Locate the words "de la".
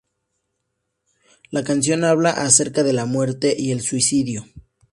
2.81-3.05